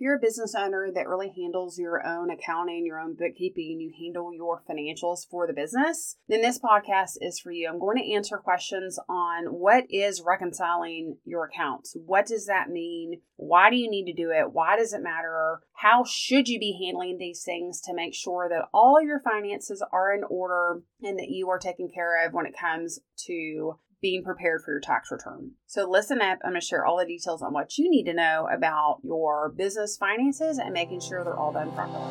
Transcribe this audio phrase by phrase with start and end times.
[0.00, 4.32] you're a business owner that really handles your own accounting, your own bookkeeping, you handle
[4.32, 7.68] your financials for the business, then this podcast is for you.
[7.68, 11.94] I'm going to answer questions on what is reconciling your accounts.
[12.06, 13.20] What does that mean?
[13.36, 14.52] Why do you need to do it?
[14.52, 15.60] Why does it matter?
[15.74, 20.14] How should you be handling these things to make sure that all your finances are
[20.14, 24.62] in order and that you are taken care of when it comes to being prepared
[24.62, 25.52] for your tax return.
[25.66, 26.38] So, listen up.
[26.44, 29.50] I'm going to share all the details on what you need to know about your
[29.50, 32.10] business finances and making sure they're all done properly.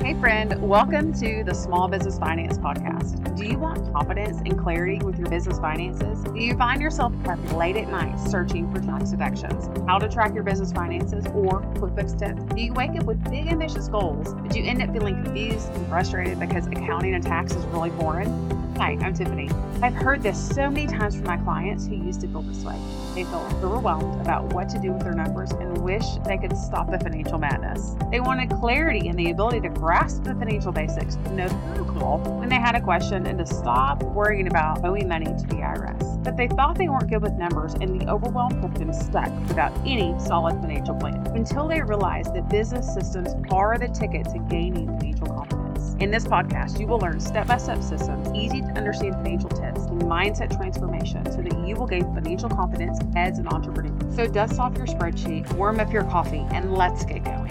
[0.00, 3.36] Hey, friend, welcome to the Small Business Finance Podcast.
[3.36, 6.22] Do you want confidence and clarity with your business finances?
[6.22, 10.32] Do you find yourself up late at night searching for tax deductions, how to track
[10.34, 12.42] your business finances, or QuickBooks tips?
[12.54, 15.86] Do you wake up with big, ambitious goals, but you end up feeling confused and
[15.88, 18.67] frustrated because accounting and tax is really boring?
[18.78, 19.50] Hi, I'm Tiffany.
[19.82, 22.78] I've heard this so many times from my clients who used to feel this way.
[23.12, 26.88] They feel overwhelmed about what to do with their numbers and wish they could stop
[26.88, 27.96] the financial madness.
[28.12, 32.48] They wanted clarity and the ability to grasp the financial basics, know the protocol when
[32.48, 36.22] they had a question, and to stop worrying about owing money to the IRS.
[36.22, 39.72] But they thought they weren't good with numbers, and the overwhelm kept them stuck without
[39.84, 44.86] any solid financial plan until they realized that business systems are the ticket to gaining
[45.00, 45.67] financial confidence.
[46.00, 49.80] In this podcast, you will learn step by step systems, easy to understand financial tips,
[49.86, 54.14] and mindset transformation so that you will gain financial confidence as an entrepreneur.
[54.14, 57.50] So, dust off your spreadsheet, warm up your coffee, and let's get going.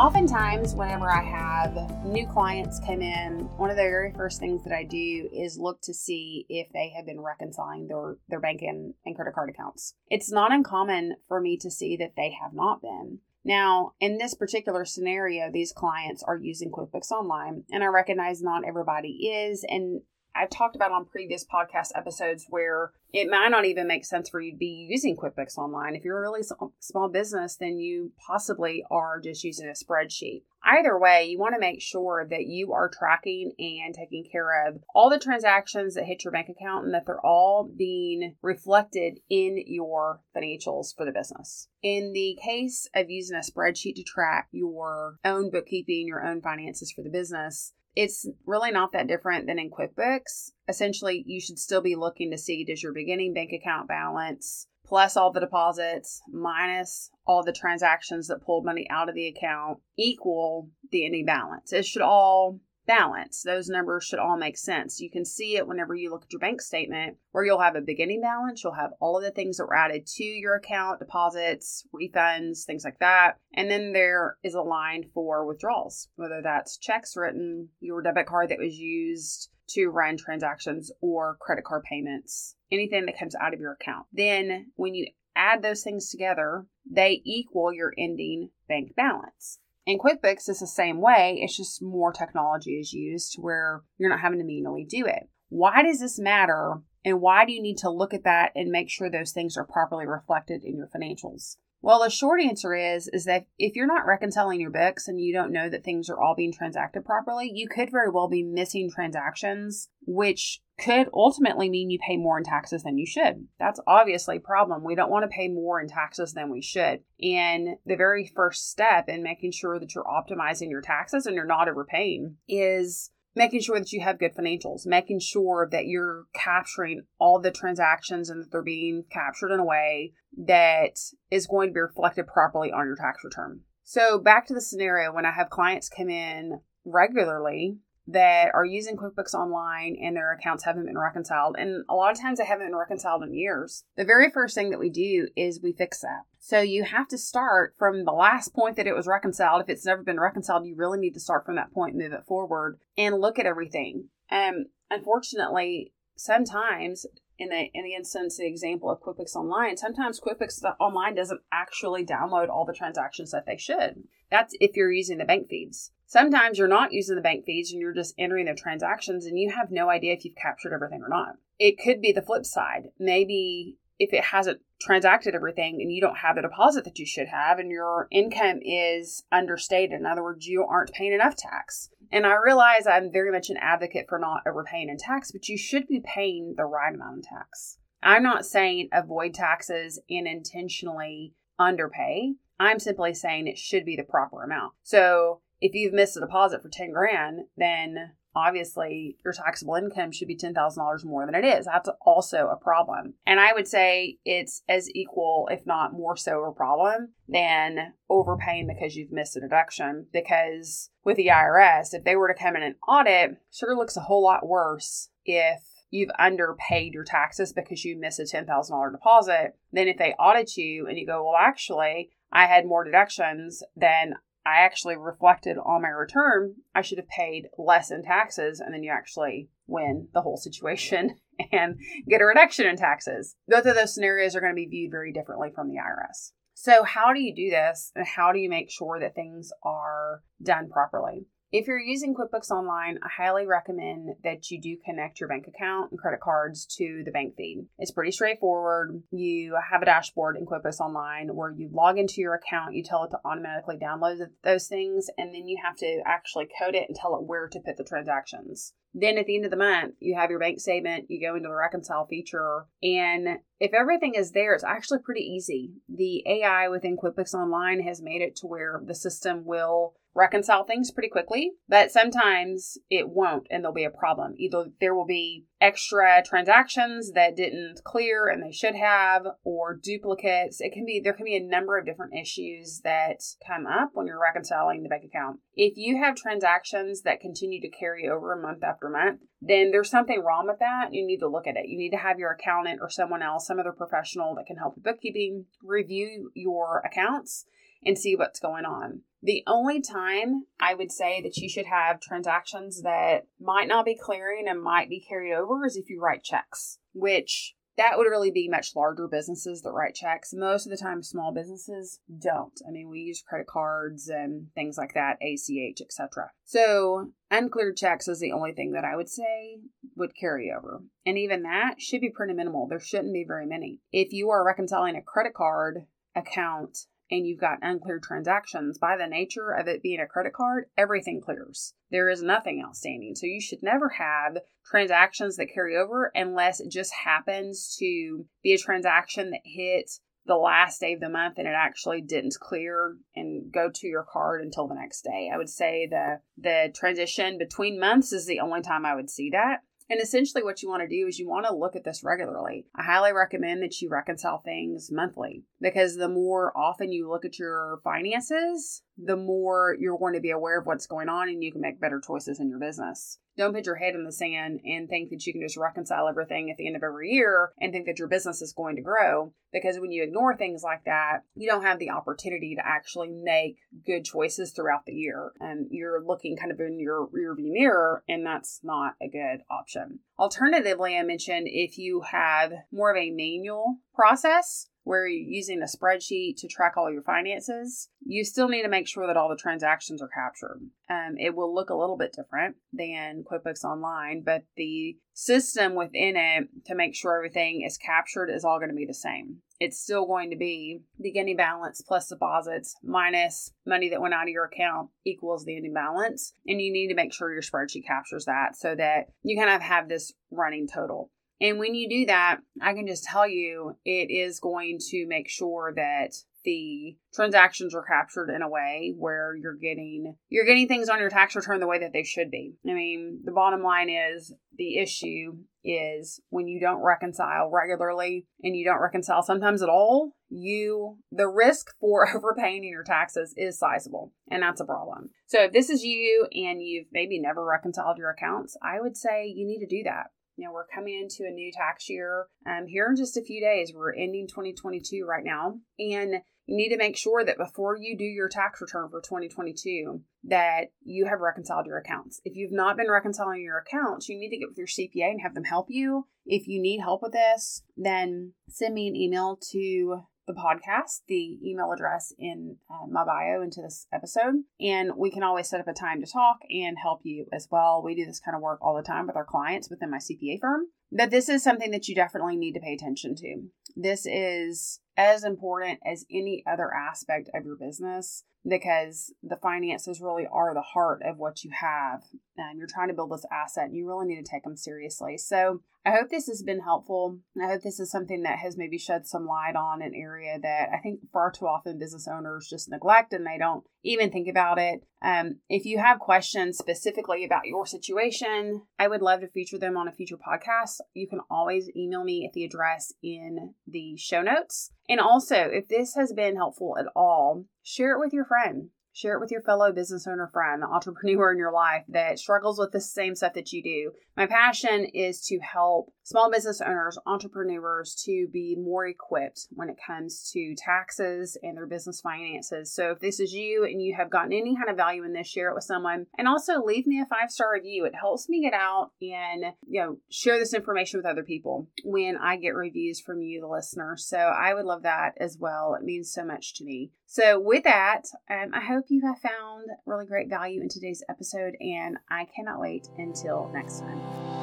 [0.00, 4.74] Oftentimes, whenever I have new clients come in, one of the very first things that
[4.74, 8.94] I do is look to see if they have been reconciling their, their bank and,
[9.06, 9.94] and credit card accounts.
[10.10, 13.20] It's not uncommon for me to see that they have not been.
[13.44, 18.64] Now, in this particular scenario, these clients are using QuickBooks Online, and I recognize not
[18.64, 19.64] everybody is.
[19.68, 20.02] And
[20.34, 24.40] I've talked about on previous podcast episodes where it might not even make sense for
[24.40, 25.96] you to be using QuickBooks Online.
[25.96, 26.42] If you're a really
[26.78, 30.42] small business, then you possibly are just using a spreadsheet.
[30.72, 34.82] Either way, you want to make sure that you are tracking and taking care of
[34.94, 39.62] all the transactions that hit your bank account and that they're all being reflected in
[39.66, 41.68] your financials for the business.
[41.82, 46.90] In the case of using a spreadsheet to track your own bookkeeping, your own finances
[46.90, 50.52] for the business, it's really not that different than in QuickBooks.
[50.66, 55.16] Essentially, you should still be looking to see does your beginning bank account balance plus
[55.16, 60.68] all the deposits minus all the transactions that pulled money out of the account equal
[60.90, 61.72] the ending balance.
[61.72, 63.42] It should all balance.
[63.42, 65.00] Those numbers should all make sense.
[65.00, 67.80] You can see it whenever you look at your bank statement where you'll have a
[67.80, 71.86] beginning balance, you'll have all of the things that were added to your account, deposits,
[71.94, 73.38] refunds, things like that.
[73.54, 78.50] And then there is a line for withdrawals, whether that's checks written, your debit card
[78.50, 83.60] that was used to run transactions or credit card payments, anything that comes out of
[83.60, 84.06] your account.
[84.12, 85.06] Then when you
[85.36, 89.58] add those things together, they equal your ending bank balance.
[89.84, 94.20] In QuickBooks, it's the same way, it's just more technology is used where you're not
[94.20, 95.28] having to manually do it.
[95.48, 96.82] Why does this matter?
[97.04, 99.66] And why do you need to look at that and make sure those things are
[99.66, 101.56] properly reflected in your financials?
[101.84, 105.32] Well, the short answer is is that if you're not reconciling your books and you
[105.32, 108.88] don't know that things are all being transacted properly, you could very well be missing
[108.88, 113.48] transactions, which could ultimately mean you pay more in taxes than you should.
[113.58, 114.84] That's obviously a problem.
[114.84, 117.00] We don't want to pay more in taxes than we should.
[117.20, 121.44] And the very first step in making sure that you're optimizing your taxes and you're
[121.44, 127.02] not overpaying is making sure that you have good financials, making sure that you're capturing
[127.18, 130.98] all the transactions and that they're being captured in a way that
[131.30, 133.60] is going to be reflected properly on your tax return.
[133.84, 138.96] So, back to the scenario when I have clients come in regularly that are using
[138.96, 141.56] QuickBooks Online and their accounts haven't been reconciled.
[141.58, 143.84] And a lot of times they haven't been reconciled in years.
[143.96, 146.22] The very first thing that we do is we fix that.
[146.38, 149.62] So you have to start from the last point that it was reconciled.
[149.62, 152.26] If it's never been reconciled, you really need to start from that point, move it
[152.26, 154.08] forward, and look at everything.
[154.30, 157.06] Um, unfortunately, sometimes
[157.38, 162.04] in the in the instance, the example of QuickBooks Online, sometimes QuickBooks Online doesn't actually
[162.04, 164.04] download all the transactions that they should.
[164.30, 165.92] That's if you're using the bank feeds.
[166.12, 169.50] Sometimes you're not using the bank feeds and you're just entering the transactions and you
[169.50, 171.36] have no idea if you've captured everything or not.
[171.58, 172.90] It could be the flip side.
[172.98, 177.28] Maybe if it hasn't transacted everything and you don't have the deposit that you should
[177.28, 179.98] have and your income is understated.
[179.98, 181.88] In other words, you aren't paying enough tax.
[182.10, 185.56] And I realize I'm very much an advocate for not overpaying in tax, but you
[185.56, 187.78] should be paying the right amount of tax.
[188.02, 192.34] I'm not saying avoid taxes and intentionally underpay.
[192.60, 194.74] I'm simply saying it should be the proper amount.
[194.82, 200.26] So if you've missed a deposit for 10 grand, then obviously your taxable income should
[200.26, 201.66] be $10,000 more than it is.
[201.66, 203.14] That's also a problem.
[203.24, 208.66] And I would say it's as equal, if not more so, a problem than overpaying
[208.66, 210.06] because you've missed a deduction.
[210.12, 214.00] Because with the IRS, if they were to come in and audit, sure looks a
[214.00, 219.86] whole lot worse if you've underpaid your taxes because you missed a $10,000 deposit than
[219.86, 224.14] if they audit you and you go, well, actually, I had more deductions than
[224.44, 228.82] I actually reflected on my return, I should have paid less in taxes, and then
[228.82, 231.16] you actually win the whole situation
[231.52, 231.78] and
[232.08, 233.36] get a reduction in taxes.
[233.46, 236.32] Both of those scenarios are going to be viewed very differently from the IRS.
[236.54, 240.22] So, how do you do this, and how do you make sure that things are
[240.42, 241.26] done properly?
[241.52, 245.90] If you're using QuickBooks Online, I highly recommend that you do connect your bank account
[245.90, 247.66] and credit cards to the bank feed.
[247.78, 249.02] It's pretty straightforward.
[249.10, 253.04] You have a dashboard in QuickBooks Online where you log into your account, you tell
[253.04, 256.96] it to automatically download those things, and then you have to actually code it and
[256.96, 258.72] tell it where to put the transactions.
[258.94, 261.48] Then at the end of the month, you have your bank statement, you go into
[261.48, 265.74] the reconcile feature, and if everything is there, it's actually pretty easy.
[265.86, 270.90] The AI within QuickBooks Online has made it to where the system will reconcile things
[270.90, 274.34] pretty quickly, but sometimes it won't and there'll be a problem.
[274.36, 280.60] Either there will be extra transactions that didn't clear and they should have or duplicates.
[280.60, 284.06] It can be there can be a number of different issues that come up when
[284.06, 285.40] you're reconciling the bank account.
[285.54, 290.22] If you have transactions that continue to carry over month after month, then there's something
[290.22, 290.92] wrong with that.
[290.92, 291.68] You need to look at it.
[291.68, 294.74] You need to have your accountant or someone else, some other professional that can help
[294.74, 297.46] with bookkeeping, review your accounts
[297.84, 299.02] and see what's going on.
[299.22, 303.96] The only time I would say that you should have transactions that might not be
[303.96, 308.30] clearing and might be carried over is if you write checks, which that would really
[308.30, 310.34] be much larger businesses that write checks.
[310.34, 312.60] Most of the time, small businesses don't.
[312.66, 316.30] I mean, we use credit cards and things like that, ACH, etc.
[316.44, 319.60] So, uncleared checks is the only thing that I would say
[319.96, 320.82] would carry over.
[321.06, 322.68] And even that should be pretty minimal.
[322.68, 323.80] There shouldn't be very many.
[323.90, 329.06] If you are reconciling a credit card account and you've got uncleared transactions, by the
[329.06, 331.74] nature of it being a credit card, everything clears.
[331.90, 333.14] There is nothing outstanding.
[333.14, 338.54] So you should never have transactions that carry over unless it just happens to be
[338.54, 339.90] a transaction that hit
[340.24, 344.06] the last day of the month and it actually didn't clear and go to your
[344.10, 345.30] card until the next day.
[345.32, 349.30] I would say the the transition between months is the only time I would see
[349.30, 349.58] that.
[349.90, 352.66] And essentially, what you want to do is you want to look at this regularly.
[352.74, 357.38] I highly recommend that you reconcile things monthly because the more often you look at
[357.38, 361.52] your finances, the more you're going to be aware of what's going on and you
[361.52, 363.18] can make better choices in your business.
[363.36, 366.50] Don't put your head in the sand and think that you can just reconcile everything
[366.50, 369.32] at the end of every year and think that your business is going to grow.
[369.52, 373.56] Because when you ignore things like that, you don't have the opportunity to actually make
[373.86, 375.32] good choices throughout the year.
[375.40, 380.00] And you're looking kind of in your rearview mirror, and that's not a good option.
[380.18, 385.66] Alternatively, I mentioned if you have more of a manual process, where you're using a
[385.66, 389.36] spreadsheet to track all your finances, you still need to make sure that all the
[389.36, 390.60] transactions are captured.
[390.90, 396.16] Um, it will look a little bit different than QuickBooks Online, but the system within
[396.16, 399.38] it to make sure everything is captured is all going to be the same.
[399.60, 404.30] It's still going to be beginning balance plus deposits minus money that went out of
[404.30, 406.34] your account equals the ending balance.
[406.46, 409.62] And you need to make sure your spreadsheet captures that so that you kind of
[409.62, 411.10] have this running total.
[411.42, 415.28] And when you do that, I can just tell you it is going to make
[415.28, 416.12] sure that
[416.44, 421.10] the transactions are captured in a way where you're getting you're getting things on your
[421.10, 422.54] tax return the way that they should be.
[422.68, 428.56] I mean, the bottom line is the issue is when you don't reconcile regularly and
[428.56, 434.12] you don't reconcile sometimes at all, you the risk for overpaying your taxes is sizable
[434.30, 435.10] and that's a problem.
[435.26, 439.26] So if this is you and you've maybe never reconciled your accounts, I would say
[439.26, 440.06] you need to do that.
[440.36, 443.40] You know, we're coming into a new tax year um, here in just a few
[443.40, 443.72] days.
[443.74, 445.58] We're ending 2022 right now.
[445.78, 450.02] And you need to make sure that before you do your tax return for 2022
[450.24, 452.20] that you have reconciled your accounts.
[452.24, 455.20] If you've not been reconciling your accounts, you need to get with your CPA and
[455.20, 456.06] have them help you.
[456.26, 461.38] If you need help with this, then send me an email to the podcast, the
[461.44, 464.44] email address in uh, my bio into this episode.
[464.60, 467.82] And we can always set up a time to talk and help you as well.
[467.84, 470.40] We do this kind of work all the time with our clients within my CPA
[470.40, 470.66] firm.
[470.90, 473.42] But this is something that you definitely need to pay attention to.
[473.74, 480.26] This is as important as any other aspect of your business because the finances really
[480.30, 482.02] are the heart of what you have
[482.36, 485.16] and you're trying to build this asset and you really need to take them seriously
[485.16, 487.18] so I hope this has been helpful.
[487.42, 490.68] I hope this is something that has maybe shed some light on an area that
[490.72, 494.60] I think far too often business owners just neglect and they don't even think about
[494.60, 494.84] it.
[495.04, 499.76] Um, if you have questions specifically about your situation, I would love to feature them
[499.76, 500.76] on a future podcast.
[500.94, 504.70] You can always email me at the address in the show notes.
[504.88, 508.70] And also, if this has been helpful at all, share it with your friend.
[508.94, 512.58] Share it with your fellow business owner friend, the entrepreneur in your life that struggles
[512.58, 513.92] with the same stuff that you do.
[514.16, 519.78] My passion is to help small business owners, entrepreneurs to be more equipped when it
[519.86, 522.74] comes to taxes and their business finances.
[522.74, 525.26] So if this is you and you have gotten any kind of value in this,
[525.28, 526.06] share it with someone.
[526.18, 527.86] And also leave me a five star review.
[527.86, 532.18] It helps me get out and, you know, share this information with other people when
[532.18, 533.96] I get reviews from you, the listener.
[533.96, 535.74] So I would love that as well.
[535.74, 536.90] It means so much to me.
[537.12, 541.56] So, with that, um, I hope you have found really great value in today's episode,
[541.60, 544.41] and I cannot wait until next time.